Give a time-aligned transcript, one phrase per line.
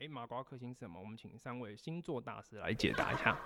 [0.00, 1.00] 哎，麻瓜克星是什么？
[1.00, 3.36] 我们请三位星座大师来解答一下。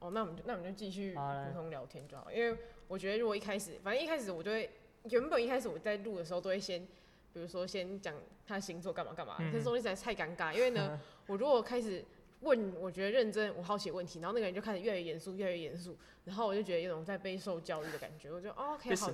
[0.00, 2.54] 哦，那我们就那我们就继续普通聊天就好，因为
[2.86, 4.70] 我觉得如果一开始，反正一开始我就会，
[5.04, 6.86] 原本一开始我在录的时候都会先，
[7.32, 8.14] 比如说先讲
[8.46, 12.04] 他星座干嘛干嘛，嗯、可是东西实在太尴尬，因为呢， 我如果开始
[12.44, 19.10] 问我觉得认真我好奇的问题，然后那个人就开始越来越严肃，越来越严肃，然后我就觉得有种在备受教育的感觉，我就哦，OK，好，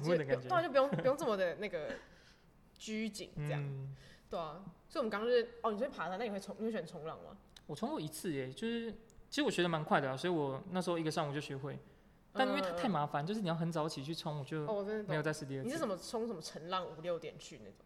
[0.49, 1.95] 当然就不用不用这么的那个
[2.77, 3.97] 拘谨这样，嗯、
[4.29, 7.37] 对啊，所以我们刚刚就是哦，你会爬山，那你会冲，你会选冲浪吗？
[7.67, 8.93] 我冲过一次耶，就是。
[9.31, 11.79] 其实我学的蛮快的啊，所以我那时候一个上午就学会。
[12.33, 14.67] 但因为它太麻烦，就是你要很早起去冲，我就
[15.05, 15.69] 没有再试第二次。
[15.69, 17.77] 你是怎么冲什么晨浪五六点去那种？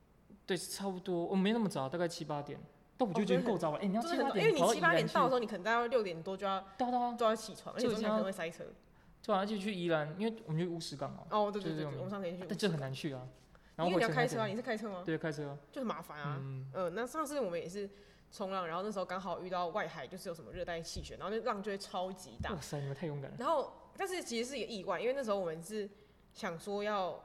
[0.47, 1.27] 对，差不多。
[1.27, 2.59] 我没那么早，大概七八点。
[2.97, 3.79] 但我就觉得够早了。
[3.79, 8.65] 哎，你要七八点，因为你七八点到的时候，你可能大概六点多就要到到都要起床，而且中间可能会塞车。
[9.23, 11.27] 对啊，而且去宜兰，因为我们去乌石港啊。
[11.31, 12.45] 哦，对对对，我们上次去。
[12.49, 13.27] 但这很难去啊。
[13.79, 15.03] 因为你要开车啊，你是开车吗？
[15.05, 15.57] 对，开车。
[15.73, 16.39] 就很麻烦啊。
[16.41, 16.93] 嗯。
[16.95, 17.89] 那上次我们也是。
[18.33, 22.51] 冲浪，然后那时候刚好遇到外海，就是有什么热带气旋，然后那浪就会超级大。
[22.51, 23.37] 哇塞，你们太勇敢了。
[23.39, 25.89] 然后，但是其实是一个意外，因为那时候我们是
[26.33, 27.23] 想说要，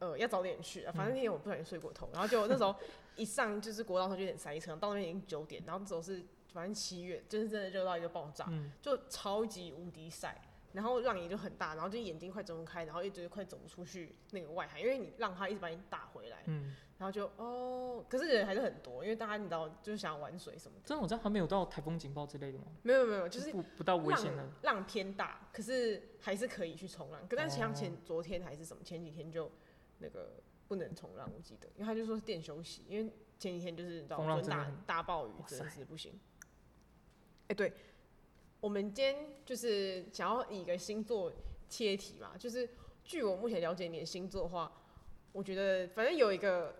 [0.00, 2.74] 呃，要早点去啊，反正那天我不小心睡过头，嗯、然后就那时候
[3.16, 10.40] 一上就是国道上就有点塞车，到那边已经九点，然后走是反正七月，就是真的热到一个爆炸，嗯、就超级无敌晒，
[10.72, 16.42] 然后浪也就很大，然后就眼睛快睁不开，然后一直快走不出去那个外海，因为你浪它一直把你打回来。
[16.46, 16.74] 嗯。
[16.96, 20.86] 然后就哦，可是人还是很多，因为大家你知道，就是想要玩水什么的。
[20.86, 22.66] 真的，我知道还没有到台风警报之类的吗？
[22.82, 27.20] 没有没有，就是不不到危险的浪，偏大，可是还是可以去冲浪。
[27.28, 29.50] 可但像前昨天还是什么前几天就
[29.98, 30.34] 那个
[30.68, 36.12] 不能冲浪，我记得，因为他就说是店休息，因为前几天就是你知道，大大暴雨真的是不行。
[37.48, 37.72] 哎塞，对，
[38.60, 41.32] 我们今天就是想要以一个星座
[41.68, 42.68] 切题嘛，就是
[43.04, 44.72] 据我目前了解你的星座的话，
[45.32, 46.76] 我觉得反正有一个。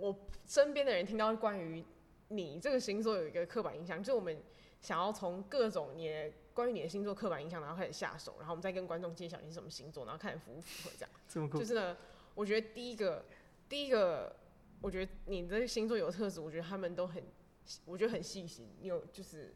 [0.00, 0.16] 我
[0.46, 1.84] 身边的人听到关于
[2.28, 4.40] 你这个星座有一个刻板印象，就是我们
[4.80, 11.10] 想要从各种你的关于你的星座刻板印象，然后开始下手，然后我们再跟观众揭晓你是什么星座，然后看符不符合这样。
[11.28, 11.58] 这么酷。
[11.58, 11.96] 就是呢，
[12.38, 13.24] 我觉得第一个，
[13.68, 14.36] 第一个，
[14.80, 17.20] 我觉得你的星座有特质，我觉得他们都很，
[17.84, 18.68] 我觉得很细心。
[18.80, 19.52] 你有就是，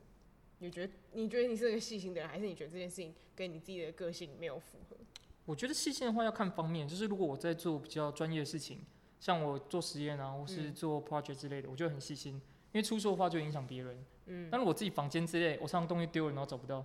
[0.59, 4.97] 你觉得你觉得你是一个细心的人，还是你觉得这件事情跟你自己的个性没有符合？
[5.45, 8.85] 我觉得细心的话要看方面，就是如果我在做比较专业的事情。
[9.21, 12.41] 像我做实验啊，或是做 project 之类的，嗯、我就很细心，因
[12.73, 14.05] 为出错的话就影响别人。
[14.27, 14.49] 嗯。
[14.51, 16.85] 但是我自己房间之类，我常常东西丢了，然后找不到。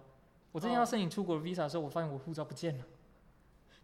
[0.51, 2.85] 我之前要申请出国的 visa 的时候，我发现我护照不见了，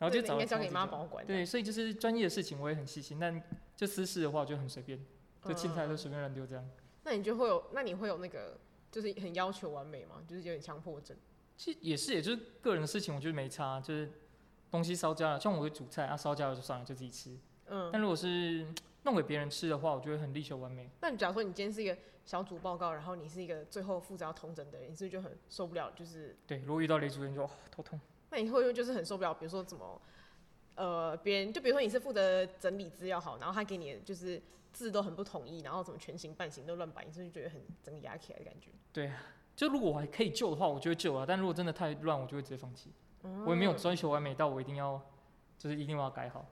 [0.03, 0.33] 然后就找。
[0.33, 1.25] 应该交给妈保管。
[1.25, 3.41] 对，所以就是专业的事情我也很细心，但
[3.75, 4.99] 就私事的话我就很随便，
[5.45, 6.71] 就青菜都随便乱丢这样、嗯。
[7.03, 8.57] 那你就会有，那你会有那个，
[8.91, 10.23] 就是很要求完美吗？
[10.27, 11.15] 就是有点强迫症。
[11.55, 14.11] 其实也是，也就是个人的事情，我觉得没差，就是
[14.71, 17.37] 东西烧焦了，像我会煮菜啊，烧焦了就算了，就自己吃。
[17.67, 18.65] 嗯，但如果是
[19.03, 20.89] 弄给别人吃的话，我觉得很力求完美。
[21.01, 25.91] 那你假如说你今天是一个小组报告，然后你是一个最后负责要统整的人，你是不是就很受不了？
[25.95, 27.99] 就是对，如果遇到雷主任就头痛。
[28.33, 29.31] 那你会不会就是很受不了？
[29.31, 30.01] 比如说怎么，
[30.73, 38.71] 呃，别人就比如说你是负责整理资料好，然后他给你就是字都很不统一，然后怎么全形半形都乱摆，你是不是觉得很整理压起来的感觉？
[38.91, 39.23] 对啊，
[39.55, 41.23] 就如果我还可以救的话，我就会救啊。
[41.27, 42.91] 但如果真的太乱，我就会直接放弃。
[43.21, 44.99] 嗯，我也没有追求完美到我一定要，
[45.59, 46.43] 就是一定要改好。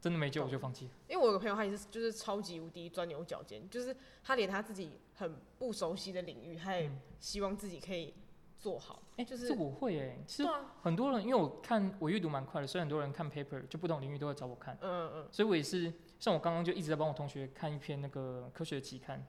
[0.00, 0.88] 真的没救我就放弃。
[1.08, 8.14] 因为我有个朋友，他也是就是超级无敌钻牛角尖，就是他连他自己很不熟悉的领域，他也希望自己可以
[8.66, 9.00] 做好。
[9.16, 10.48] 哎、嗯，就是这我会哎、欸，其实
[10.82, 14.76] 很多人因为我看我阅读蛮快的，所以很多人看 paper 就不同领域都会找我看。
[14.80, 15.28] 嗯嗯嗯。
[15.30, 19.24] 所以我也是，像我刚刚就一直在帮我同学看一篇那个科学期刊，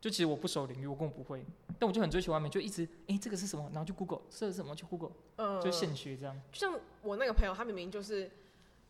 [0.00, 1.44] 就其实我不熟领域，我根本不会，
[1.80, 6.40] 但我就很追求完美，就一直哎、欸、这个是什么，然后就 Google，这是什么就 Google，嗯，就现学这样。
[6.52, 8.30] 就像我那个朋友，他明明就是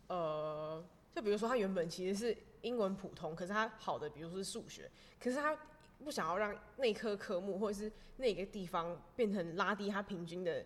[0.08, 0.84] 呃。
[1.16, 5.56] 就比如说，他原本其实是英文普通，可是他好的，比如说是数学，可是他
[6.04, 10.64] 不想要让那科科目或者是那个地方变成拉低他平均的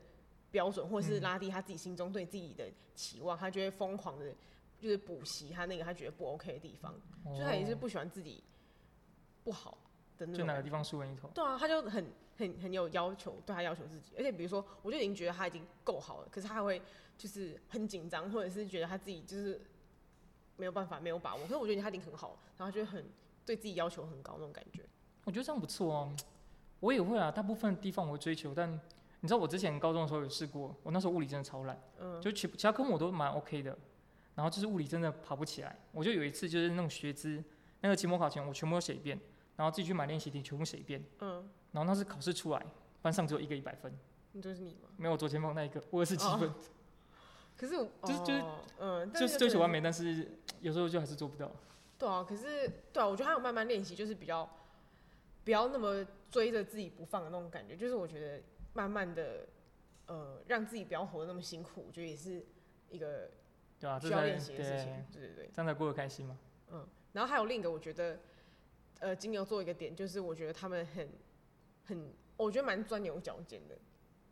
[0.51, 4.35] 标准，或者是拉低他自己心中对自己的期望，他就会疯狂的，
[4.79, 6.93] 就是补习他那个他觉得不 OK 的地方，
[7.25, 8.43] 哦、就他也是不喜欢自己
[9.45, 9.79] 不好
[10.19, 10.39] 的那种。
[10.39, 11.29] 就哪个地方输人一头？
[11.35, 12.07] 对啊，他就很
[12.37, 16.81] 很很有要求，对他要求自己，而且比如说，我就已经觉得他已经够好了，可是他还会
[17.17, 19.61] 就是很紧张，或者是觉得他自己就是。
[20.57, 21.43] 没有办法，没有把握。
[21.45, 23.03] 可是我觉得他已经很好，然后就很
[23.47, 24.85] 对自己要求很高那种感觉。
[25.25, 26.13] 我觉得这样不错哦。
[26.81, 28.71] 我也会啊，大部分地方我会追求，但
[29.21, 33.77] 你知道我之前高中的时候有试过，我那时候物理真的超烂，嗯，就其其他科目我都蛮 OK 的，
[34.35, 35.79] 然后就是物理真的爬不起来。
[35.93, 37.43] 我就有一次就是那种学资，
[37.83, 39.21] 那个期末考前我全部都写一遍，
[39.57, 42.65] 然后自己去买练习题全部写一遍，嗯，然后那是考试出来，
[43.03, 43.93] 班上只有一个一百分。
[44.33, 44.89] 你就是你吗？
[44.97, 46.49] 没有，我左前方那一个，我也是七分。
[46.49, 46.55] 哦、
[47.59, 48.45] 可是我 就是就是
[48.79, 51.51] 嗯，就是追求完美，但是有时候就还是做不到。
[51.99, 54.49] 对啊，可是对啊，我觉得还有慢慢练习，就是比较
[55.51, 57.77] 不要那么追着自己不放的那种感觉。
[57.77, 58.41] 就是我觉得
[58.73, 59.49] 慢慢的
[60.07, 62.47] 呃，让自己不要活得那么辛苦，我觉得也是
[62.89, 63.29] 一个
[63.81, 65.05] 对啊需要练习的事情。
[65.13, 66.39] 对对对，这样才过得开心嘛。
[66.71, 68.17] 嗯，然后还有另一个，我觉得
[69.01, 71.09] 呃，金牛座一个点就是，我觉得他们很
[71.85, 73.77] 很，我觉得蛮钻牛角尖的。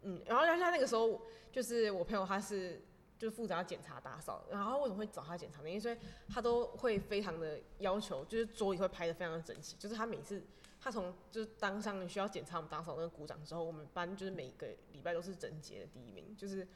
[0.03, 1.21] 嗯，然后像他那个时候，
[1.51, 2.81] 就是我朋友他是
[3.19, 5.69] 就是负责要检查打扫，然后为什么会找他检查呢？
[5.69, 5.99] 因为
[6.29, 9.75] 他都会非常的要求，就是桌椅会排的非常的整齐。
[9.77, 10.41] 就是他每次
[10.89, 16.67] 他从就是当上需要检查我们打扫那个鼓掌之后，我们班就是每个礼拜都是整洁的第一名，就是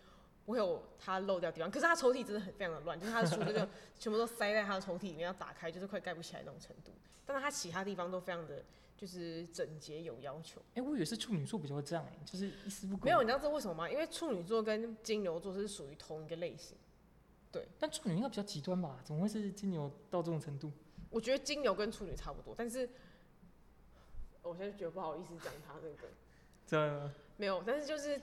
[0.44, 1.70] 不会有他漏掉的地方。
[1.70, 3.66] 可是他抽屉真的很非常的乱，就是他的书就
[3.98, 6.92] 全部都塞在他的抽屉里面，要打开就是快盖不起来那种程度。
[7.24, 8.62] 但是他其他地方都非常的。
[8.94, 10.60] 就是整洁有要求。
[10.60, 13.06] 哎、欸，我以为是处女座比较会这样，哎，就是一丝不苟。
[13.06, 13.90] 没有，你知道这为什么吗？
[13.90, 16.78] 因为处女座跟金牛座是属于同一个类型。
[17.50, 17.66] 对。
[17.80, 19.00] 但处女应该比较极端吧？
[19.02, 20.70] 怎么会是金牛到这种程度？
[21.10, 22.88] 我觉得金牛跟处女差不多，但是
[24.42, 26.08] 我现在觉得不好意思讲他那个。
[26.66, 27.10] 这样。
[27.36, 28.20] 没有，但是就是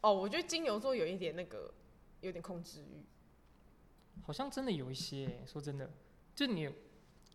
[0.00, 1.72] 哦，我觉得金牛座有一点那个，
[2.20, 3.04] 有点控制欲。
[4.22, 5.90] 好像真的有一些，说真的，
[6.34, 6.70] 就你。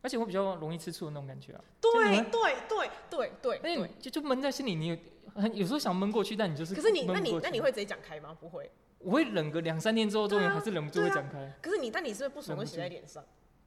[0.04, 1.64] 而且会比较容易吃醋的那种感觉啊！
[1.80, 1.92] 对
[2.32, 4.98] 对对对对，那你就就闷在心里，你有
[5.36, 8.36] 很有时候想闷过去，但你就是可是你那你那你会直接讲开吗？
[8.40, 11.54] 不会，我会忍个两三天之后，终于还是忍不住会讲开。
[11.62, 13.24] 可是你，但你是不是不爽会写在脸上？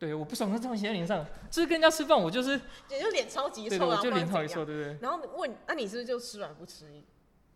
[0.07, 2.61] 对，我不爽会这么写在脸上，就是跟人家吃饭，我就是
[2.91, 4.99] 也就脸超级臭，对，我就脸超级臭，对不对？
[5.01, 7.05] 然后问，那你是不是就吃软不吃硬？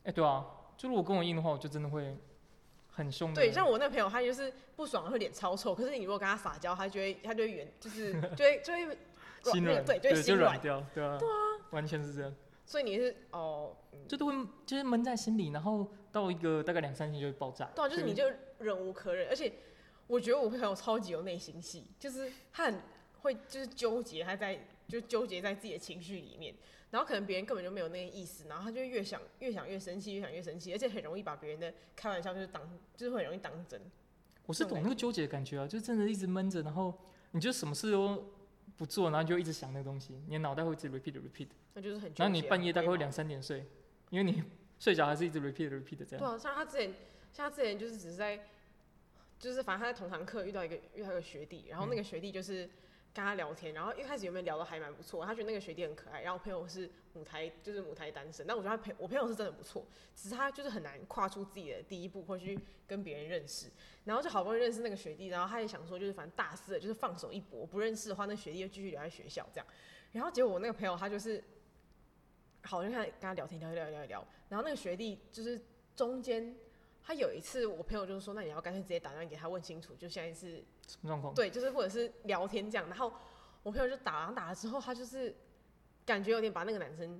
[0.04, 0.46] 哎，对啊，
[0.76, 2.16] 就如果跟我硬的话，我就真的会。
[2.90, 3.32] 很凶。
[3.32, 8.98] 对，像我那朋友，他就是不爽会脸超臭，可是你如果跟他撒娇，他就会他就会圆，就是 就会就会
[9.44, 11.32] 心软，对，就会心软掉，对啊，对啊，
[11.70, 12.34] 完全是这样。
[12.66, 13.76] 所以你是哦，
[14.08, 14.34] 就都会
[14.66, 17.66] 就是闷在心里，然后到一个大概两三天就会爆炸。
[17.72, 18.24] 对啊，就是你就
[18.58, 19.52] 忍无可忍，而且
[20.08, 22.80] 我觉得我朋友超级有内心戏，就是他很
[23.20, 24.58] 会就是纠结，他在
[24.88, 26.52] 就纠结在自己的情绪里面。
[26.90, 32.62] 然后可能别人根本就没有那个意思，然后他就越想越想越生气，越想越生气，而且很容易把别人的开玩笑就是当，
[32.96, 33.78] 就是很容易当真。
[34.46, 36.98] 我是懂那个纠结的感觉啊，就真的一直闷着，然后
[37.32, 38.32] 你就什么事都
[38.78, 41.48] 不做，然后就一直想那个东西，你的脑袋会一直 repeat repeat。
[41.74, 42.10] 那就是很。
[42.16, 43.66] 然后你半夜大概会两三点睡，
[44.08, 44.42] 因为你
[44.78, 46.18] 睡着还是一直 repeat repeat 这样。
[46.18, 46.94] 对啊，像他之前，
[47.34, 48.46] 像他之前就是只是在，
[49.38, 52.66] 就是反正他在同堂课遇到一个遇到一个学弟，然后那个学弟就是。
[52.66, 52.70] 嗯
[53.10, 62.56] 跟他聊天，然后一开始有没有聊的还蛮不错，他觉得那个学弟很可爱，然后我朋友是母胎，就是母胎单身，但我觉得他朋我朋友是真的不错，只是他就是很难跨出自己的第一步，或去
[62.86, 63.66] 跟别人认识，
[64.04, 69.66] 然后就好不容易认识那个学弟，然后他也想说就是反正大四了就是放手一搏，不认识的话那学弟就继续留在学校这样，
[70.12, 71.42] 然后结果我那个朋友他就是，
[72.62, 75.60] 好像跟他跟他聊天聊一聊聊一聊，然后那个学弟就是
[75.96, 76.54] 中间。
[77.08, 81.32] 他有一次，我朋友就是说，那你要干脆直接打电话给他问清楚，就现在是什么状况？
[81.32, 82.86] 对，就是或者是聊天这样。
[82.86, 83.10] 然后
[83.62, 85.34] 我朋友就打然后打了之后，他就是
[86.04, 87.18] 感觉有点把那个男生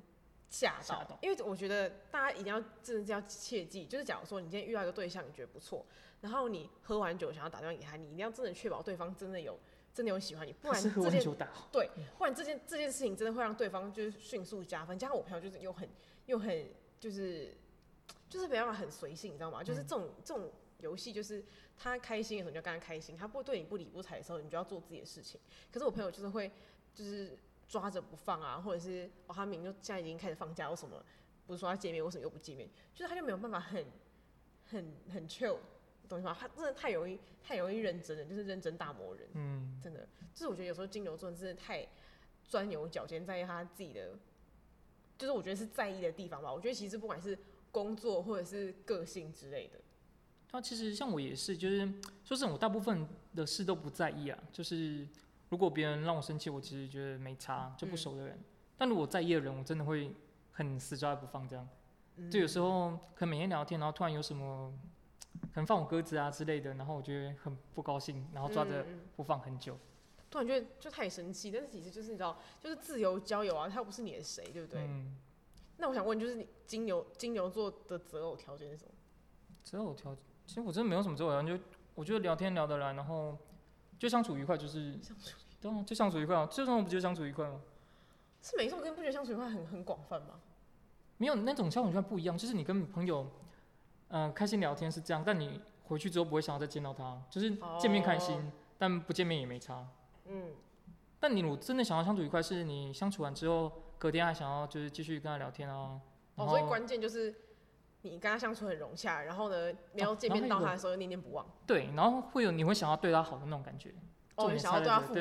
[0.50, 5.86] 吓到，到因为我觉得大家一定要真的是要切记，就是假如说你今天遇到一个对象，你觉得不错，
[6.20, 9.58] 然后你喝完酒想要打电话给他，你一定要真的确保对方真的有
[9.94, 11.22] 真的有喜欢你，不然这件
[11.72, 11.88] 对，
[12.18, 14.98] 不然这件这件事情真的会让对方就是迅速加分。
[14.98, 15.88] 加上我朋友就是又很
[16.26, 16.68] 又很
[17.00, 17.56] 就是。
[18.28, 19.62] 就是没办法很随性，你知道吗？
[19.62, 21.42] 就是这种、嗯、这种游戏，就是
[21.76, 25.40] 他开心的时候你就跟他开心，他不对你不理不睬的时候，你就要做自己的事情。
[25.72, 26.50] 可是我朋友就是会，
[26.94, 31.02] 就是抓着不放啊，或者是哦，他明明就现在已经开始放假，为什么
[31.46, 32.68] 不是说要见面，为什么又不见面？
[32.94, 33.86] 就是他就没有办法很
[34.66, 35.56] 很很 chill，
[36.08, 36.36] 懂吗？
[36.38, 39.26] 他真的太容易太容易认真了，就是认真大魔人。
[39.34, 41.86] 嗯，真的，就是我觉得有时候金牛座真的太
[42.44, 44.10] 钻牛角尖，在意他自己的，
[45.16, 46.52] 就是我觉得是在意的地方吧。
[46.52, 47.38] 我觉得其实不管是。
[47.70, 49.78] 工作或者是个性之类的，
[50.50, 51.86] 他其实像我也是，就是
[52.24, 54.38] 说真的，我大部分的事都不在意啊。
[54.52, 55.06] 就是
[55.50, 58.36] 如果别人让我生气，我其实觉得没差，就不熟的人。
[58.36, 58.44] 嗯、
[58.78, 60.10] 但如果在意的人，我真的会
[60.52, 61.68] 很死抓不放这样。
[62.16, 64.72] 嗯、就有时候可能每天聊天，然后突然有什么
[65.42, 68.84] 可能放我鸽子啊之类的，然后我觉得很不高兴，然后抓着
[69.16, 69.74] 不放很久。
[69.74, 74.80] 嗯、突然觉得就太生气，但是其实就是你知道，就是自由交友啊，他又不是你的谁，对不对？
[74.80, 75.16] 嗯
[75.78, 78.90] 那我想问，就是你金牛金牛座的择偶条件是什么？
[79.64, 83.38] 择偶条件，其实我真的没有什么择偶条件，就我觉得聊天聊得来，然后
[83.98, 87.60] 就相处愉快，就是相处，对啊，就相处愉快啊，最重要不就相处愉快吗？
[88.42, 90.40] 是没错，跟不觉得相处愉快很很广泛吗？
[91.16, 93.26] 没有那种相处愉快不一样，就是你跟朋友
[94.08, 99.86] 嗯、呃、开心聊天是这样，但你回去之后不会想要再见到他，就是见面开心，哦、但不见面也没差。
[100.26, 100.52] 嗯，
[101.20, 106.00] 但你如果真的想要相处愉快，是你相处完之后，隔天还想要就是继续跟他聊天啊。
[106.36, 107.34] 哦，所以关键就是
[108.02, 111.44] 你跟他相处很融洽，然后呢，没有见面到他的时候又念念不忘。
[111.66, 113.92] 对，然后会有你会想要对他好的那种感觉。
[114.36, 115.20] 哦，你想要对他付出。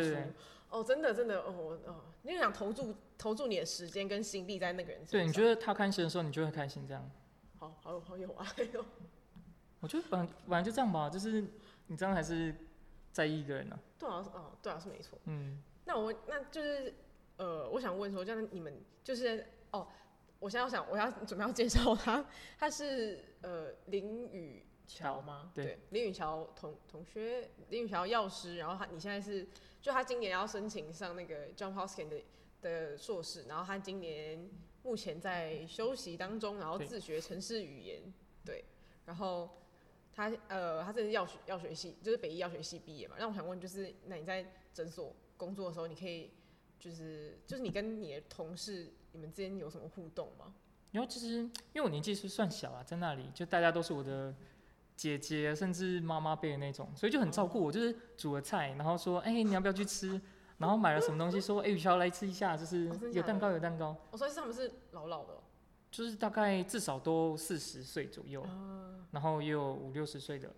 [0.69, 5.19] 哦，真的真的哦哦，你就想投注投注你的时间跟心力在那个人身上。
[5.19, 7.09] 对，你觉得他开心的时候，你就会开心，这样。
[7.57, 8.85] 好好好有爱哦。
[9.79, 11.43] 我觉得反反正就这样吧，就是
[11.87, 12.53] 你这样还是
[13.11, 13.97] 在意一个人呢、啊。
[13.97, 15.17] 对啊，哦，对啊，是没错。
[15.25, 15.63] 嗯。
[15.87, 16.93] 那我那就是
[17.37, 19.87] 呃，我想问说，这样你们就是哦，
[20.37, 22.23] 我现在要想我要准备要介绍他，
[22.59, 25.51] 他是呃林宇乔吗？
[25.55, 29.47] 对，林宇乔同同学，林宇乔药师，然后他你现在是。
[29.79, 32.21] 就他今年要申请上那个 John Hopkins 的
[32.61, 34.49] 的硕士，然后他今年
[34.83, 38.01] 目前在休息当中，然后自学城市语言，
[38.43, 38.65] 对，对，
[39.05, 39.49] 然后
[40.11, 43.15] 他呃，他这是药学药学系，就是北医药学系毕业嘛。
[43.17, 46.31] 那我想问，就是那你在诊所工作的时候，你可以
[46.79, 50.53] 就是就是你跟你的同事，你们之间有什么互动吗？
[50.91, 54.35] 然后其实因为我年纪是算小啊，在那里就大家都是我的。
[54.97, 60.19] 姐姐甚至妈妈辈的那种，所以就很照顾我，就是煮了菜，然后说，哎、欸，你要不要去吃？
[60.57, 63.95] 然后买了什么东西，说，哎、欸，宇乔来吃一下，就是有蛋糕，有蛋糕。
[64.09, 65.35] 我说是他们是老老的，
[65.91, 68.43] 就是大概至少都四十岁左右，
[69.11, 70.51] 然后也有五六十岁的，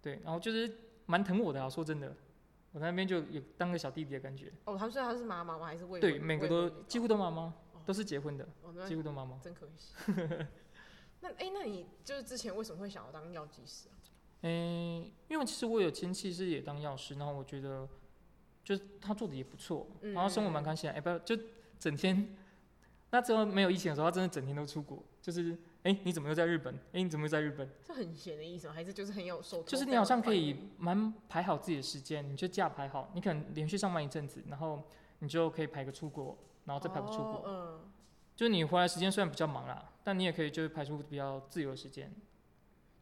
[0.00, 2.12] 对，然后就是蛮疼我的啊，说真的，
[2.72, 4.52] 我在那边就有当个小弟弟的感觉。
[4.64, 5.66] 哦，他们说他是妈妈吗？
[5.66, 6.00] 还是未？
[6.00, 7.52] 对，每个都几乎都妈妈，
[7.84, 8.48] 都是结婚的，
[8.86, 9.38] 几乎都妈妈。
[9.38, 9.94] 真可惜。
[11.20, 13.94] 那哎、欸，那你就是之前为什么会想要当药剂师啊？
[14.40, 17.88] 嗯、欸，因为其实我有亲戚是也当药师，然后我觉得
[18.64, 20.90] 就是他做的也不错，然后生活蛮开心。
[20.90, 21.36] 哎、欸，不就
[21.78, 22.34] 整天，
[23.10, 26.74] 那之后没有疫情的时候，他真的整天都出国，就是哎、欸，你怎么又在日本？
[26.74, 27.68] 哎、欸，你怎么又在日本？
[27.84, 28.72] 是很闲的意思吗？
[28.72, 29.62] 还是就是很有受？
[29.64, 34.82] 就是你好像可以蛮排好自己的时间，你就假排好，你可能连续上班一阵子，然后
[35.18, 37.42] 你就可以排个出国，然后再排个出国。
[37.46, 37.80] 嗯、哦。
[38.34, 42.12] 就你回来时间虽然比较忙啦，但你也可以就是排出比较自由的时间。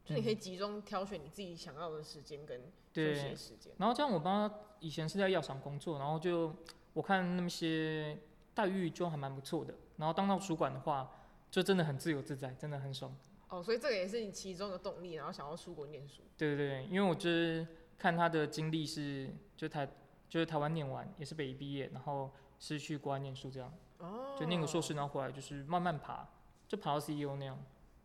[0.03, 2.59] 就你可以集中挑选你自己想要的时间跟
[2.93, 3.71] 休息时间。
[3.77, 6.53] 然后这样，我爸以前是在药厂工作，然后就
[6.93, 8.17] 我看那些
[8.53, 9.75] 待遇就还蛮不错的。
[9.97, 11.09] 然后当到主管的话，
[11.51, 13.15] 就真的很自由自在，真的很爽。
[13.49, 16.23] 哦，所以这个也是你其中的动力，然后想要出国念书。
[16.37, 17.67] 对对对，因为我就是
[17.99, 19.85] 看他的经历是，就台
[20.29, 23.71] 就是台湾念完也是北医毕业，然后是去国外念书这样。
[23.99, 24.35] 哦。
[24.39, 26.25] 就念个硕士，然后回来就是慢慢爬，
[26.67, 27.61] 就爬到 CEO 那样。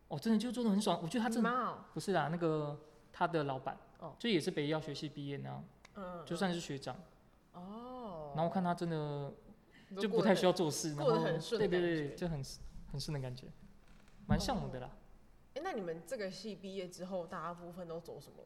[0.09, 2.79] 哦，真的就做的很爽，我觉得他真的不是啦，那个
[3.11, 5.63] 他的老板哦，就也是北医药学系毕业那样，
[5.95, 6.95] 嗯，就算是学长
[7.53, 8.31] 哦。
[8.35, 9.33] 然后我看他真的
[9.99, 11.17] 就不太需要做事，然后
[11.57, 12.41] 对对对，就很
[12.91, 13.47] 很深的感觉，
[14.27, 14.89] 蛮像我的啦。
[15.55, 18.37] 哎，那你们这个系毕业之后，大部分都走什么？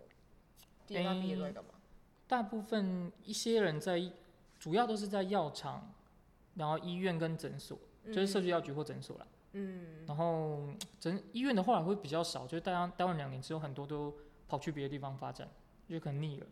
[0.87, 1.71] 第一毕业都在干嘛？
[2.27, 4.01] 大部分一些人在，
[4.59, 5.93] 主要都是在药厂，
[6.55, 9.27] 然后医院跟诊所，就是社区药局或诊所啦。
[9.53, 10.69] 嗯，然后
[10.99, 14.15] 诊医院的话会比较少，就是大家待完两年之后，很多都
[14.47, 15.49] 跑去别的地方发展，
[15.89, 16.47] 就可能腻了，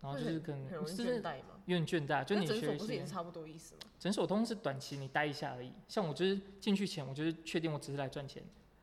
[0.00, 2.24] 然后就是可能有点倦怠嘛，有点倦怠。
[2.24, 3.80] 就你学不是也是差不多意思吗？
[3.98, 8.42] 诊所通常是短期你待一下而已，像我就是进去前，我就是确定我只是来赚钱，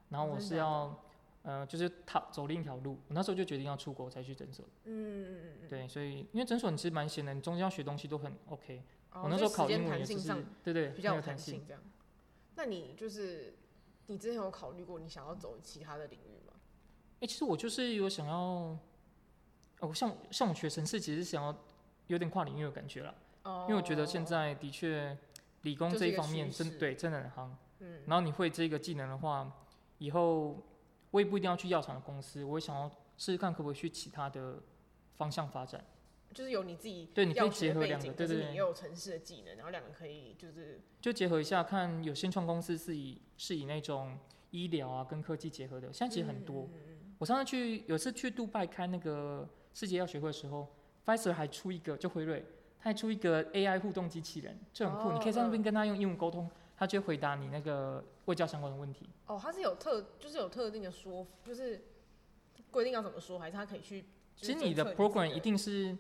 [0.10, 1.00] 然后我是要
[1.44, 4.66] 呃就是他走另一条路，我那时候就决定要出国才去诊所。
[4.86, 8.82] 嗯嗯嗯对，所以因为诊所你其实蛮闲的，你中间要学东西都很 OK。
[9.16, 11.82] 我那时候考英文也是，对对，比较有弹性这样。
[12.56, 13.54] 那你就是，
[14.08, 16.54] 你之前有考虑过你想要走其他的领域吗？
[17.20, 18.76] 哎、欸，其实我就是有想要，
[19.84, 21.54] 哦，像像我学城市，其实想要
[22.08, 23.14] 有点跨领域的感觉了。
[23.44, 23.66] 哦。
[23.68, 25.18] 因为我觉得现在的确
[25.64, 27.50] 理工这一方面真对真的很夯。
[27.80, 28.02] 嗯。
[28.08, 29.52] 然后你会这个技能的话，
[29.98, 30.64] 以后
[31.12, 34.64] 我也不一定要去药厂的公司，我也想要试试看可不可以去其他的
[35.18, 35.84] 方向发展。
[36.34, 44.18] 就是有你自己对，你可以结合两个，对对对，你也有城市的技能，然后两个可以就是就结合一下，看有新创公司是以是以那种
[44.50, 46.68] 医疗啊跟科技结合的，现在其实很多。
[46.74, 50.68] 嗯、我上次去有次去杜拜开那个世界药学会的时候
[51.06, 52.46] ，Pfizer 还出一个，就辉瑞，
[52.80, 59.10] 他还出一个 AI 互动机器人，就很酷，哦、你可以在那边跟他用英文沟通，他就会回答你那个卫教相关的问题。
[59.28, 61.84] 哦，他是有特就是有特定的说，就是
[62.72, 64.06] 规定要怎么说，还是他可以去？
[64.36, 65.98] 其实你的 program 一定是。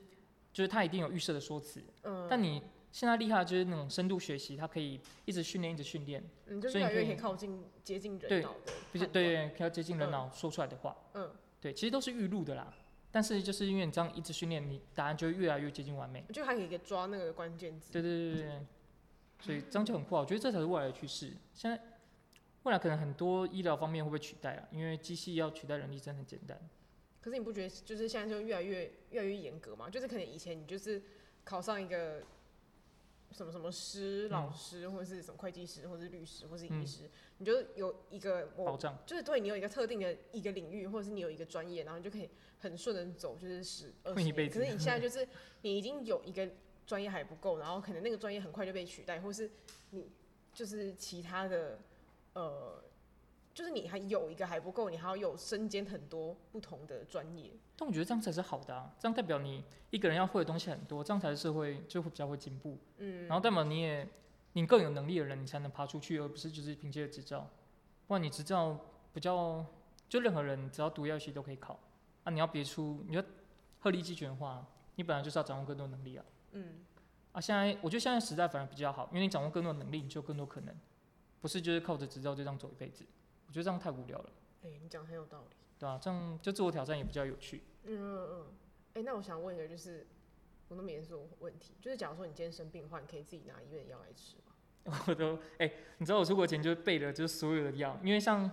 [0.53, 2.61] 就是他一定有预设的说辞，嗯，但你
[2.91, 11.27] 现在厉害的就是那种深度学习，它可以一直训练，一直训练，嗯，就越来越可以靠近接近人脑的，对，对对，可以接近人脑说出来的话，嗯，
[11.59, 12.71] 对，其实都是预录的啦，
[13.13, 18.59] 但是就是因为你这样一直训练，你答案就会越来越接近完美，就还可以抓那个关键字，对对对对对，
[19.39, 21.31] 所以这样就很酷啊，我觉得这才是未来的趋势。
[21.53, 21.79] 现在
[22.63, 26.59] 未来可能很多医疗方面会被取代啊，因为机器要取代人力真的很简单。
[27.21, 29.89] 可是你不觉得就是现在就越来越越来越严格吗？
[29.89, 31.01] 就是可能以前你就是
[31.43, 32.23] 考上一个
[33.33, 37.09] 什么什么师、老师，或者是什么会计师，或者是律师，或者是医师，
[37.39, 44.49] 你就有一个保障，就是对你有一个特定的一个领域，或者是你有一个专业，然后你就可以很顺的走，就是十二十年。
[44.49, 45.27] 可是 你现在就是
[45.61, 46.47] 你已经有一个
[46.85, 49.49] 专业还不够，然后可能那个专业很快就被取代，或是
[49.89, 50.11] 你
[50.53, 51.79] 就是其他的
[52.33, 52.83] 呃。
[53.53, 57.51] 就是你还有一个还不够，你还要有身兼很多不同的专业。
[57.77, 62.79] 但我觉得这样才是好的啊，这样代表你一个人要会的东西很多，这样才是社会就会比较会进步。
[62.97, 64.07] 嗯，然后代表你也
[64.53, 67.47] 你更有能力的人，你才能爬出去，而不是就是凭借执照。
[68.07, 68.77] 不然你执照
[69.13, 69.63] 比较，
[70.09, 71.79] 就任何人只要读药系都可以考
[72.23, 72.31] 啊。
[72.31, 73.23] 你要别出，你要
[73.79, 76.25] 鹤立鸡群的话，你本来就是要掌握更多能力啊。
[76.53, 76.83] 嗯，
[77.31, 80.75] 啊，现在我觉得现在时代反而比较好，因为你掌握更多能力，你就有更多可能，
[81.39, 83.05] 不是就是靠着执照就这样走一辈子。
[83.53, 84.29] 我觉得这样太无聊了。
[84.63, 85.55] 哎、欸，你讲很有道理。
[85.77, 87.61] 对啊，这样就自我挑战也比较有趣。
[87.83, 88.45] 嗯嗯嗯。
[88.93, 90.07] 哎、欸，那我想问一个，就是
[90.69, 94.99] 我那么严肃的问题，就是假如说你今天生病的话，你可以自己拿医院的药来吃吗？
[95.07, 98.49] 我都哎、欸，你知道我出国前就备了就是所有的药，因为像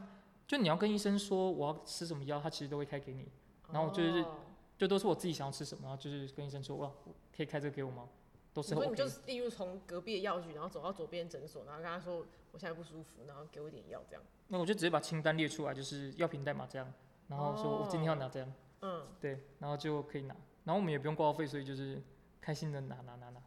[0.46, 3.26] 就你要跟医生说我要吃什么药，他其实都会开给你。
[3.72, 4.40] 然后就是、哦、
[4.76, 6.92] 就都是我自己想要吃什么，然后就是跟医生说哇，
[7.34, 8.06] 可以开这个给我吗？
[8.52, 8.84] 都是、OK。
[8.84, 14.22] 所以你就是例如从隔壁的药局，然后走到左边诊所，然后跟他说我现在不舒服，然后给我一点药这样。
[14.48, 16.92] 那我就直接把清单列出来，就是药品代码这样，
[17.28, 18.52] 然后说我今天要拿这样，
[18.82, 22.02] 嗯，对，然后就可以拿，然后我们也不用挂号费，所以就是
[22.40, 23.40] 开心的拿拿拿拿。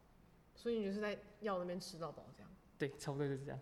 [0.55, 2.49] 所以你就是在药那边吃到饱这样？
[2.77, 3.59] 对，差不多就是这样。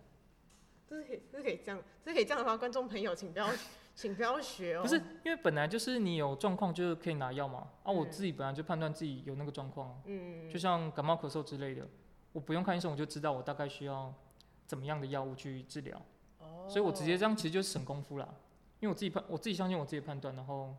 [0.88, 3.48] 这是可以，这是可以这样，这是可以这样的话，观众朋友请不要，
[3.94, 4.82] 请不要学哦。
[4.82, 11.86] 不是，因为本来就是你有状况就可以拿药嘛，啊，我自己本来就判断自己有那个状况，嗯，就像感冒咳嗽之类的，
[12.32, 14.12] 我不用看医生我就知道我大概需要
[14.66, 16.00] 怎么样的药物去治疗。
[16.40, 18.26] 哦所以，我直接这样其实就是省功夫啦，
[18.80, 20.74] 因为我自己判，我自己相信我自己的判断，然后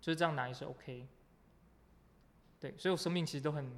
[0.00, 1.06] 就是这样拿也是 OK。
[2.58, 3.70] 对，所以我生病其实都很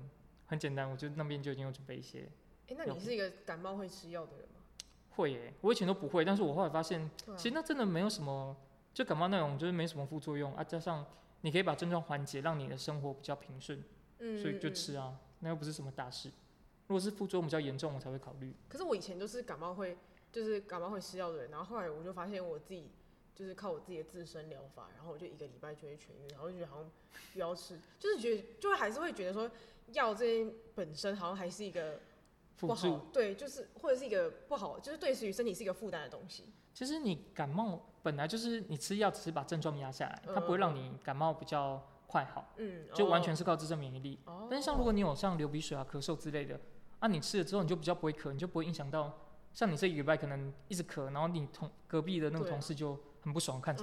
[0.47, 2.21] 很简单，我就那边就已经有准备一些。
[2.69, 4.61] 哎、欸，那你是一个感冒会吃药的人吗？
[5.11, 8.57] 会耶，我以前都不会，但是我后来发现，其实那真的没有什么，
[8.99, 11.07] 就感冒那种就是没什么副作用啊，加上
[11.43, 13.81] 你可以把症状缓解，让你的生活比较平顺，
[14.19, 16.29] 嗯，所以就吃啊，那又不是什么大事。
[16.89, 18.53] 如果是副作用比较严重，我才会考虑。
[18.69, 19.97] 可是我以前都是感冒会。
[20.31, 22.91] 就是感冒会吃药的人，然后后来我就发现我自己
[23.35, 26.91] 就是靠我自己的自身疗法，然后我就一个礼拜就会痊愈，然后就觉得好像
[27.33, 29.51] 不要吃，就是觉得就会还是会觉得说
[29.93, 31.99] 药这本身好像还是一个
[32.59, 36.45] 不好，对，就是或者是一个不好，就是对于身体是一个负担的东西。
[36.75, 44.19] 其实你感冒本来就是你吃药只是把症状压下来，它不会让你感冒比较快好，嗯，就完全是靠自身免疫力。
[44.25, 46.59] 哦，但是像如果你有像流鼻水啊、咳嗽之类的，
[47.01, 49.13] 啊，你吃了之后你就比较不会咳，你就不会影响到。
[49.53, 53.83] 像你这一礼拜可能一直咳，然后你同隔壁的那个同事就很不爽，看着，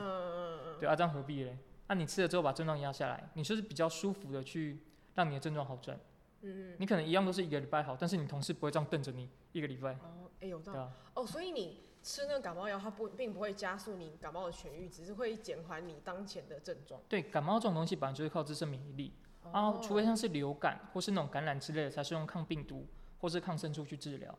[0.80, 1.58] 对啊，这样何必嘞？
[1.88, 4.84] 那、啊、你吃了之后把症状压下来，你就是比较舒服的去
[5.16, 6.00] 让你的症状好转。
[6.42, 6.76] 嗯嗯。
[6.80, 9.94] 你可能一样都是一个礼拜好，但是你同事不会这样瞪着你一个礼拜。
[9.94, 10.80] 哦，哎、欸、有道理。
[10.80, 17.02] 啊、哦，所以你吃那个感冒药，它不并不会加速你感冒的痊愈，只是会减缓你当前的症状。
[17.10, 22.88] 对，感冒这种东西本来就是靠自身免疫力，哦、然后除非像是流感或是那种感染之类的，才是用抗病毒
[23.20, 24.32] 或是抗生素去治疗。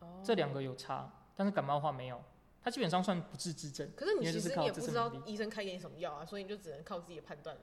[0.00, 2.22] 哦这两个有差，但是感冒的话没有，
[2.62, 3.90] 它基本上算不治之症。
[3.96, 7.56] 可是你其实你也不知道医生开给你什么药啊，所以你就只能靠自己的判断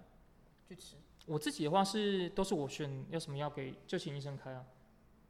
[0.67, 0.97] 去吃。
[1.27, 4.65] 我自己的话是都是我选要什么药给就请医生开啊。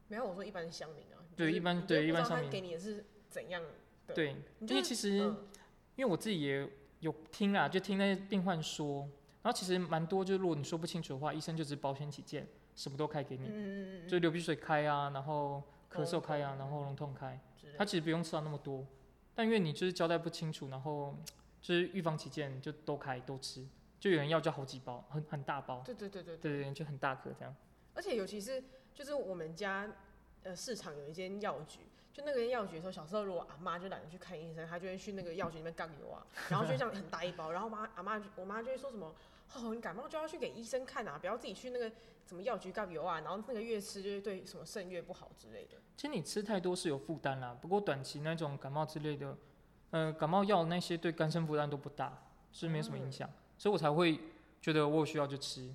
[0.08, 1.20] 没有，我说一般乡民啊。
[1.36, 2.48] 对，一般对一般乡民。
[2.48, 3.62] 给你的是怎样
[4.06, 4.14] 的？
[4.14, 5.46] 对，因为其实、嗯、
[5.96, 6.66] 因为我自己也
[7.00, 9.02] 有听啊，就听那些病患说，
[9.42, 15.62] 然后其实蛮多，就是如果你说不清楚的话，医生就只是保险起见，什么都开给你，就流鼻水开啊，然后。
[15.90, 17.40] 咳嗽开啊，然后喉咙痛开，
[17.78, 18.86] 他其实不用吃到那么多，
[19.34, 21.16] 但因为你就是交代不清楚，然后
[21.62, 23.66] 就是预防起见，就都开都吃，
[23.98, 27.54] 就有人要就好几包，很很大包，对对对对对对，就很大颗这样。
[27.94, 28.62] 而且尤其是
[28.94, 29.90] 就是我们家
[30.42, 31.80] 呃市场有一间药局，
[32.12, 39.14] 就那个药局的时候，小时候如果阿妈就懒得去看医生，她就会去那个药局里面杠油啊，然后就这样很大一包，然后妈阿妈我妈就会说什么，
[39.54, 41.90] 哦你感冒就要去给医生看啊，不要自己去那个。
[42.28, 45.78] 什么药局杠油啊，然后那个越吃就是对什么肾越不好之类的。
[45.96, 49.34] 其实你吃太多是有负担啦，不过短期那种感冒之类的，
[49.92, 54.18] 呃，感冒药那些对肝肾负担都不大，是没什么影响，嗯、所以我才会
[54.62, 55.74] 觉得我有需要就吃。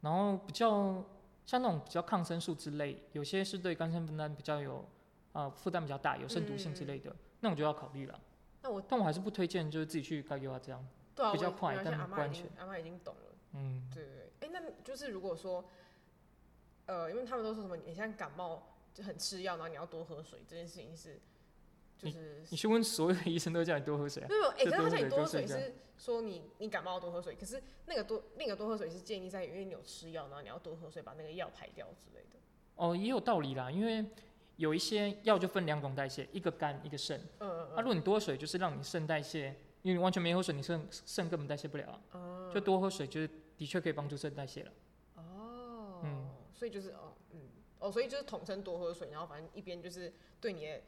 [0.00, 1.02] 然后比较
[1.44, 4.88] 像那种比较抗生素之类，有些是对肝肾负担比较有，
[5.32, 8.20] 呃，负担比较大，有肾毒性之类的，嗯、那我就要考虑了。
[8.62, 12.46] 那我但我还是不推荐，就是自己去杠油啊这样，对啊、比较快，但不安全。
[12.58, 13.20] 阿妈已经懂了。
[13.54, 15.64] 嗯，对对对，哎、欸，那就是如果说，
[16.86, 21.18] 呃，因为他们都说什么，你现在感冒就很吃药，然后你要多喝水，这件事情是，
[21.98, 24.26] 就是你去问所有的医生都叫你多喝水啊？
[24.28, 32.38] 没有，哎、欸，可是他叫你多喝水是说你你感冒要多喝水，可是那个多那个多喝水是建议在因为你有吃药，然后你要多喝水把那个药排掉之类的。
[32.76, 34.04] 哦，也有道理啦，因为
[34.56, 37.20] 有一些药就分两种代谢，一个肝，一个肾。
[37.40, 37.68] 嗯嗯。
[37.72, 39.48] 那、啊、如果你多喝水，就是让你肾代谢，
[39.82, 42.00] 因为你完全没喝水，你肾肾根本代谢不了啊。
[42.14, 44.72] 嗯、就多喝水，就是的确可以帮助肾代谢了。
[45.16, 46.00] 哦。
[46.04, 46.28] 嗯。
[46.54, 47.40] 所以就是哦，嗯，
[47.78, 50.80] 哦，所以就是统称多喝水，然后反正一边就是对你的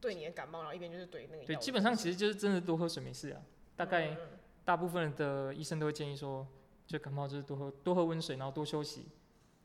[0.00, 1.44] 对你的感冒，然后一边就是怼那个。
[1.44, 3.42] 对，基本上其实就是真的多喝水没事啊。
[3.76, 4.16] 大概
[4.64, 6.46] 大部分的医生都会建议说，
[6.86, 9.06] 就感冒就是多喝多喝温水，然后多休息。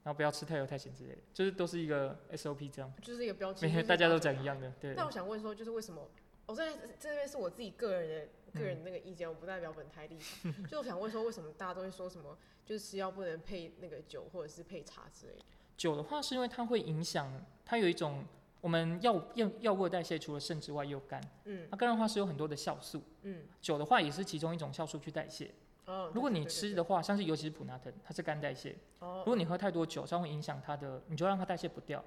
[0.04, 4.74] 然后不要吃太油太咸之类的，就是都是一个 SOP 这样，就是一个标签，每天大家都讲一样的。
[4.80, 4.96] 对。
[4.96, 6.10] 但我想问说，就是为什么？
[6.48, 10.68] 我在这边是我自己个人的个人那个意见，我不代表本台立场。
[10.68, 15.46] 就我想问说，为什么大家都会说什么，就是吃药不能配那个酒或者是配茶之类的？
[15.78, 17.32] 酒的话，是因为它会影响，
[17.64, 18.26] 它有一种
[18.62, 21.22] 我们药药药物代谢，除了肾之外，也有肝。
[21.46, 21.68] 嗯。
[21.70, 23.04] 那肝的话是有很多的酵素。
[23.24, 23.44] 嗯。
[23.60, 25.52] 酒的话也是其中一种酵素去代谢。
[25.86, 28.78] 哦，如果你吃的话，像是尤其是普拿疼，它是肝代谢。
[29.00, 29.24] 哦。
[29.26, 32.04] 如果你喝太多酒，这样会影响它的，你就让它代谢不掉，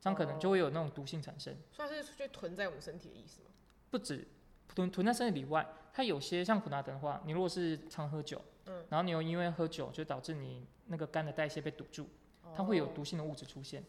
[0.00, 1.54] 这样可能就会有那种毒性产生。
[1.70, 3.50] 所以它是就囤在我们身体的意思吗？
[3.90, 4.26] 不止
[4.74, 12.08] 囤囤在身体里外，它有些像普拿疼的话，你如果是常喝酒，嗯，然后你又因为喝酒就导致你那个肝的代谢被堵住，
[12.56, 13.84] 它会有毒性的物质出现。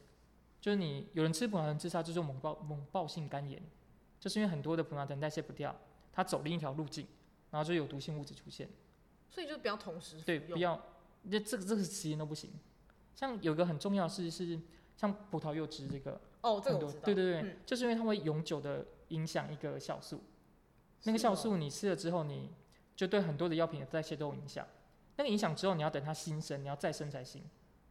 [0.62, 3.62] 就是你有人吃葡萄糖自杀，就是猛暴猛暴性肝炎，
[4.20, 5.76] 就是因为很多的葡萄糖代谢不掉，
[6.12, 7.08] 它走另一条路径，
[7.52, 8.70] 然后就有毒性物质出现。
[9.30, 10.82] 所以就不要同时对，不要，
[11.30, 12.52] 这这个这个时间都不行。
[13.16, 14.60] 像有个很重要的事是，
[14.98, 20.22] 像葡萄柚汁这个，哦，这个我知道，对对对，嗯、就是因为它会永久的影响一个酵素，
[21.04, 22.50] 那个酵素你吃了之后，你
[22.96, 24.68] 就对很多的药品的代谢都有影响。
[25.16, 27.44] 那个影响之后，你要等它新生，你要再生才行。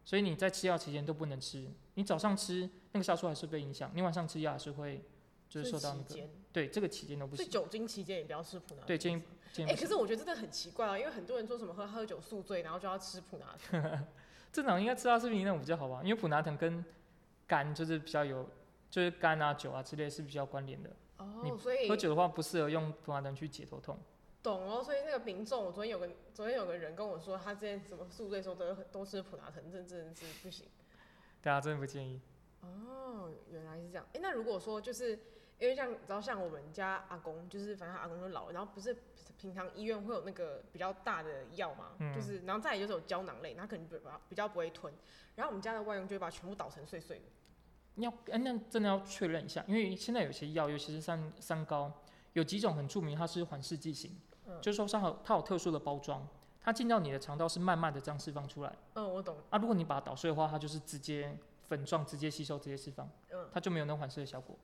[0.08, 5.04] 所以你在吃药期间都不能吃，你早上吃那个酵素还是被影响，你晚上吃药还是会
[5.50, 7.44] 就是受到那个，对，这个期间都不行。
[7.44, 8.82] 所以酒精期间也不要吃普拿。
[8.84, 9.70] 对，建议建议。
[9.70, 14.06] 哎、欸，可是我觉得真的很奇怪啊，因为很多人说什么喝喝酒宿醉，然后就要吃普拿疼。
[14.50, 16.00] 正常应该吃阿司匹林那种比较好吧？
[16.02, 16.82] 因为普拿疼跟
[17.46, 18.48] 肝就是比较有，
[18.88, 20.88] 就是肝啊酒啊之类是比较关联的。
[21.18, 23.98] 哦，所以喝酒的话不适合用普拿疼去解头痛。
[24.42, 30.66] 懂哦，所以那个民众，我昨天有个昨天有个人跟我说，他之前什么宿醉的时候都都吃普拿疼，这真的是不行。
[31.40, 32.20] 大家真的不建议。
[32.60, 34.04] 哦，原来是这样。
[34.08, 35.12] 哎、欸，那如果说就是
[35.58, 38.96] 因为像你知道像我们家阿公，就是反正阿公就老了，然后不是。
[39.40, 44.92] 平常医院会有那个比较大的药嘛，嗯、就是然后再来就是有胶囊类，他可能比较比较不会吞。
[45.36, 47.24] 然后我们家的外佣就会把全部捣成碎碎的。
[47.94, 54.10] 你要哎，那真的要确认一下，因为现在有些药，尤其是三三高，有几种很著名，它是缓释剂型，
[54.48, 56.26] 嗯、就是说它有它有特殊的包装，
[56.60, 58.72] 它进到你的肠道是慢慢的这样释放出来。
[58.94, 59.36] 嗯，我懂。
[59.50, 63.08] 啊，如果你把它捣碎的话，它就是直接粉状，直接吸收，直接释放。
[63.30, 64.56] 嗯，它就没有那缓释的效果。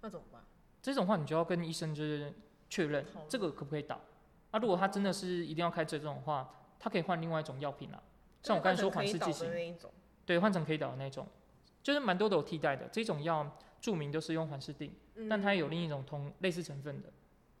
[0.00, 0.42] 那怎么办？
[0.82, 2.32] 这种话你就要跟医生就是。
[2.72, 4.00] 确认这个可不可以倒？
[4.52, 8.00] 啊，如果他真的是一定要开这种的话，他可以换另外一种药品啦。
[8.44, 9.76] 像我刚才说缓释剂型，
[10.24, 11.26] 对，换成可以倒的那种，
[11.82, 12.86] 就是蛮多都有替代的。
[12.92, 13.44] 这种药
[13.80, 17.08] 著名都是用缓释定，嗯、但它也有另一种同类似成分的。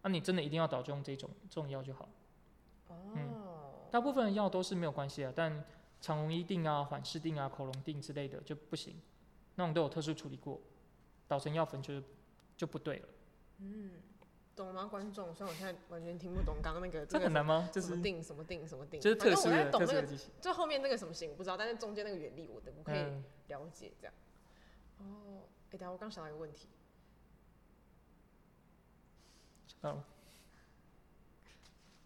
[0.02, 2.08] 那、啊、你真的一定要倒就用这种这种药就好。
[2.88, 3.34] 哦、嗯，
[3.90, 5.64] 大部分的药都是没有关系的，但
[6.00, 8.94] 肠溶衣定啊、缓释定啊、口溶定之类的就不行，
[9.54, 10.60] 那种都有特殊处理过，
[11.28, 12.02] 倒成药粉就是
[12.56, 13.08] 就不对了。
[13.58, 13.90] 嗯。
[14.56, 15.34] 懂吗，观众？
[15.34, 17.70] 虽然我现在完全听不懂刚刚那个，这 很难吗？
[17.72, 23.00] 就是什么定什么定什么定，就是特殊的懂那个，特殊的就后面那个什么型我不知道，但是中间那个原理我我可以
[23.48, 24.12] 了解这样。
[24.98, 26.68] 嗯、哦，哎、欸，等下我刚想到一个问题。
[29.82, 30.02] 哦。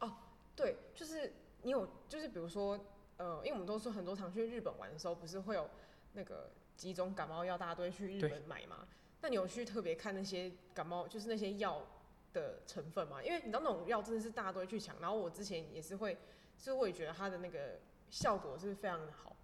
[0.00, 0.16] 哦，
[0.54, 1.32] 对，就是
[1.62, 2.78] 你有，就是比如说，
[3.16, 5.68] 呃，因为我们都说很多常去日本玩的时候，不是会有
[6.12, 8.86] 那个几种感冒药，大家都会去日本买嘛？
[9.20, 11.82] 那你有去特别看那些感冒，就是那些药
[12.32, 13.22] 的成分吗？
[13.22, 16.14] 因为你知道那种药真的是大家都会去抢，然后我之前也是会，
[16.58, 17.78] 就是我也觉得它的那个
[18.10, 19.34] 效果是非常的好。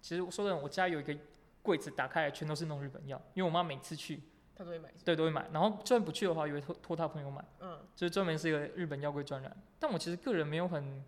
[0.00, 1.16] 其实我说的，我家有一个
[1.62, 4.20] 柜子，打开来全都是那种日本药，因为我妈每次去，
[4.54, 5.48] 她都会买，对，都会买。
[5.52, 9.56] 然后就算不去的话，也会托托他朋友买，嗯，就是专门是一个日本药柜专栏。
[9.78, 11.04] 但我其实个人没有很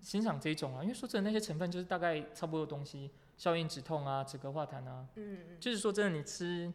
[0.00, 6.72] 欣赏这一种啊，因为说真的，那些成分就是大概差不多的东西，消炎止痛啊，止咳化痰啊，嗯嗯，就是说真的，你吃。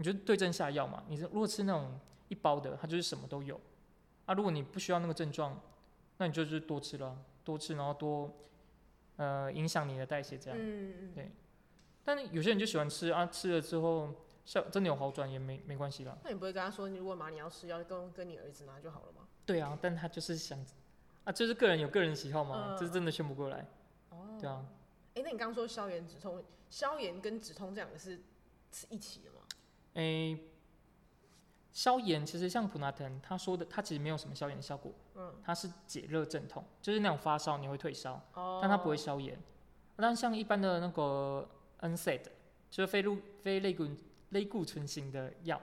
[0.00, 1.02] 你就对症下药嘛。
[1.08, 1.98] 你如果吃那种
[2.28, 3.60] 一包的，它就是什么都有。
[4.26, 5.60] 啊，如果你不需要那个症状，
[6.18, 8.32] 那你就是多吃了，多吃，然后多
[9.16, 10.56] 呃影响你的代谢这样。
[10.56, 11.32] 嗯嗯对。
[12.04, 14.14] 但有些人就喜欢吃啊，吃了之后
[14.48, 16.16] 效真的有好转也没没关系啦。
[16.24, 19.28] 那你不会跟他说，你如果妈你要吃药，跟跟你儿子拿就好了吗？
[19.44, 20.58] 对啊，但他就是想
[21.24, 23.68] 啊，就是个人有个人喜好嘛，这、嗯、是真的劝不过来。
[24.08, 24.38] 哦。
[24.40, 24.64] 对啊。
[25.08, 28.22] 哎、欸，那你刚刚说消炎止痛，消炎跟止痛这两个是
[28.72, 29.40] 是一起的吗？
[29.92, 30.38] 哎、欸，
[31.70, 39.38] 消炎其实像普拿疼，他说的他其实没有什么消炎效果，嗯，它是解热镇痛，就是那种发烧你会退烧，哦，但它不会消炎。
[39.96, 41.46] 但像一般的那个
[41.80, 42.22] NSAID，
[42.70, 43.84] 就是非路非类固
[44.30, 45.60] 类固醇型的药，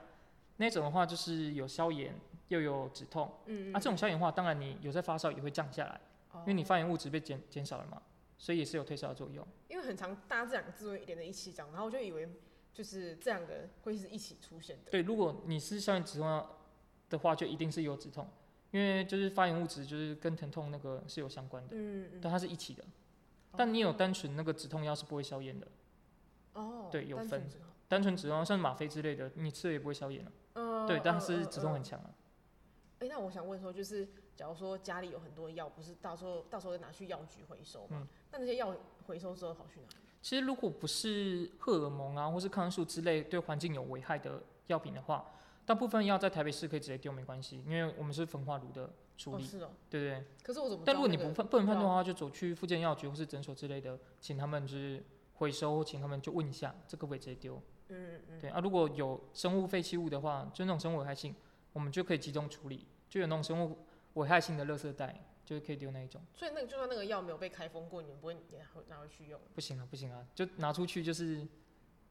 [0.58, 2.13] 那种的话就是有消炎
[2.47, 3.32] 又有止痛。
[3.45, 3.73] 嗯，嗯。
[3.75, 6.01] 啊，这种消炎的话，当然你有在发烧也会降下来，
[6.32, 8.01] 哦、因为你发炎物质被减减少了嘛，
[8.38, 9.45] 所以也是有退烧的作用。
[9.67, 12.30] 因为很常大家这两个字会连在一起讲，然后我就以为
[12.73, 14.91] 就是这两个会是一起出现的。
[14.91, 16.58] 对，如果你是消炎止痛药
[17.10, 18.28] 的话，就一定是有止痛，
[18.71, 21.69] 因为就是发炎物质就是跟疼痛那个是有相关的。
[21.73, 22.19] 嗯嗯。
[22.21, 22.84] 但它是一起的，
[23.56, 25.67] 但你有单纯那个止痛药是不会消炎的。
[26.54, 26.89] 哦。
[26.91, 27.47] 对，有分。
[27.95, 30.31] 单纯止痛像吗啡之类的，你吃了也不会消炎了。
[30.55, 30.86] 嗯。
[30.86, 32.10] 对，但是止痛很强啊。
[32.99, 34.05] 哎、欸，那我想问说，就是
[34.36, 37.99] 假如说家里有很多药，不是到时候到时候拿去药局回收吗？
[38.01, 38.08] 嗯。
[38.34, 38.75] 那那些药
[39.08, 39.95] 回收之后跑去哪里？
[40.21, 45.31] 其实如果不是荷尔蒙啊，或是抗生素之类对环境有危害的药品的话，
[45.65, 49.43] 大部分药在台北市可以直接丢没关系，因为我们是焚化炉的处理。
[49.43, 49.69] 哦，是哦。
[49.89, 50.25] 对对对。
[50.43, 50.84] 可是我怎么？
[50.86, 55.03] 但如果你不判不能判断的话，就走去附近药局或是诊所之类的，请他们就是
[55.36, 57.62] 回收，请他们就问一下，这个可以直接丢。
[57.89, 61.36] 嗯嗯，对啊，如果有生物废弃物的话，就那种生物危害性，
[61.74, 62.86] 我们就可以集中处理。
[63.08, 63.78] 就有那种生物
[64.15, 66.19] 危害性的垃圾袋，就是可以丢那一种。
[66.34, 69.39] 所以那个就算那个药没有被开封过，你们不会拿回拿回去用？
[69.54, 71.48] 不行啊，不行啊，就拿出去就是，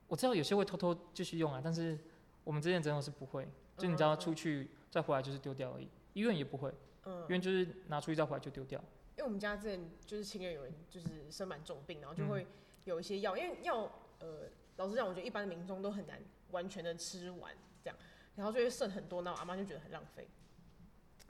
[0.06, 1.98] 我知道有些会偷偷继续用啊，但是
[2.44, 5.88] 我们之前真的是不会，就你只要出去再回来就是丢掉而已。
[6.14, 6.72] 医院也不会，
[7.04, 8.80] 嗯，医院就是拿出去再回来就丢掉。
[9.16, 12.46] 因为我们家之前就是亲人有人就是生蛮重病，然后就会
[12.84, 14.48] 有一些药，因为药呃。
[14.76, 17.96] 老实讲，我觉得一般的民众都很难完全的吃完这样，
[18.34, 20.28] 然后就会剩很多，那我阿妈就觉得很浪费。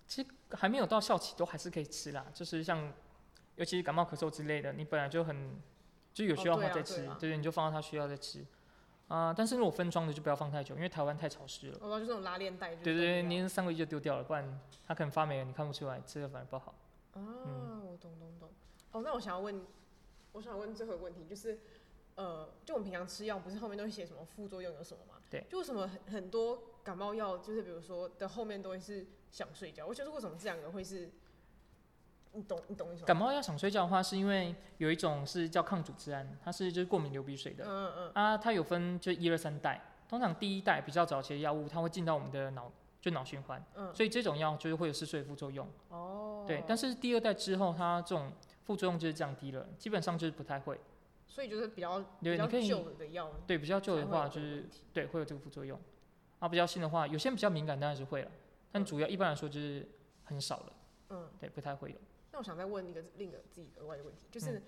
[0.06, 2.92] 其实还没有到效期都还是可以吃啦，就是像
[3.56, 5.60] 尤其是感冒咳嗽之类的，你本来就很
[6.12, 8.40] 就有需要的话再吃，对，啊对，啊、对，你就放到他需要再吃。
[9.08, 11.78] 啊、呃，但是如果分装的就不要放太久，因为台湾太潮湿了。
[11.80, 12.74] 哦，就这种拉链袋。
[12.76, 16.74] 对对对，你三个月就丢掉了，不然它可能发霉了，你看不出来，吃了反而不好。
[17.12, 18.50] 啊，嗯、我懂懂懂。
[18.92, 19.62] 哦，那我想要问，
[20.32, 21.60] 我想要问最后一个问题就是。
[22.16, 25.14] 呃，就我们平常吃药，不是后面都会写什么副作用有什么吗？
[25.30, 25.44] 对。
[25.48, 29.86] 就为什么很很多感冒药，就是比如说的后面都会是想睡觉？
[29.86, 31.10] 我觉得为什么这两个会是？
[32.36, 33.06] 你懂你懂意思吗？
[33.06, 37.64] 感冒药想睡觉的话，是因为有一种是叫抗组织胺，它是就是过敏流鼻水的。
[37.64, 38.10] 嗯嗯。
[38.12, 43.64] 啊，它有分就一二三代，通常第一代比较早期的药物，它会进到我们的脑就脑循环。
[43.76, 43.94] 嗯。
[43.94, 45.68] 所以这种药就是会有嗜睡副作用。
[45.90, 46.44] 哦。
[46.44, 48.32] 对，但是第二代之后，它这种
[48.64, 50.80] 副作用就是降低了，基本上就是不太会。
[51.26, 55.76] 所以就是比较比较旧的药，对，比较旧的话就是对会有这个副作用，
[56.38, 58.30] 啊，比较新的话，有些人比较敏感当然是会了，
[58.70, 59.84] 但主要一般来说就是
[60.22, 60.72] 很少了，
[61.08, 61.96] 嗯，对，不太会有。
[62.30, 64.58] 那我想再问一个另一个自己额外的问题，就是、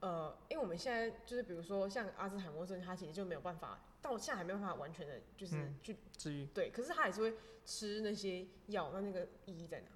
[0.00, 7.34] 嗯、呃，因为我们现在就是比如说像阿兹海默症，它其实就没有办法到现在还没有办法完全的，就是去治愈，对，可是他还是会
[7.64, 9.86] 吃那些药，那那个意义在哪？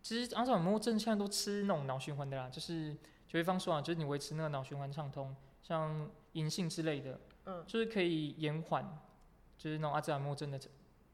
[0.00, 2.96] 其实阿兹海默症现在都吃那种脑循环的啦，就是。
[3.32, 8.84] 就比方说啊，就是你维持那个脑循环畅通，像银杏之类的，嗯，就是可以延缓，
[9.56, 10.60] 就是那种阿兹海默症的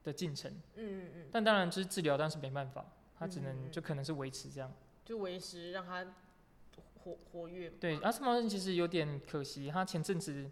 [0.02, 1.28] 的进程，嗯嗯嗯。
[1.30, 2.84] 但当然，就是治疗，但是没办法，
[3.16, 4.72] 它只能就可能是维持这样，
[5.04, 6.04] 就维持让它
[7.04, 7.70] 活活跃。
[7.78, 10.50] 对，阿兹海默症其实有点可惜，它前阵子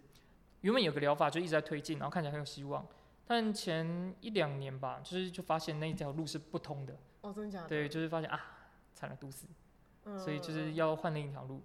[0.61, 2.87] 原本有个疗法就一直在推进，然后看起来很有希望，
[3.25, 6.97] 但前一两年吧，就是就发现那一条路是不通的。
[7.19, 7.67] 哦，真的假的？
[7.67, 8.39] 对，就是发现啊，
[8.93, 9.47] 惨了，毒死。
[10.15, 11.61] 所以就是要换另一条路，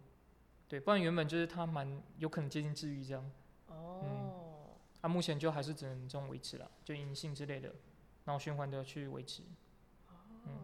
[0.67, 3.31] 对，不然原本就是他蛮有可能接近治愈这样。
[3.67, 4.01] 哦。
[4.03, 4.33] 嗯。
[5.03, 7.75] 啊，目前就还是只能这种维持了，就银杏之类的，
[8.25, 9.43] 然后循环的去维持。
[10.09, 10.15] 哦。
[10.47, 10.55] 嗯。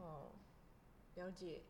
[1.17, 1.63] 了解。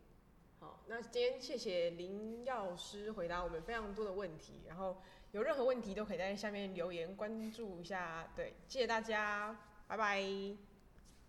[0.61, 5.01] 好，那今天谢谢林药师回答我们非常多的问题，然后
[5.33, 8.29] 有任何问题都可以在下面留言关注一下。
[8.37, 10.68] 对，谢谢大家，拜拜。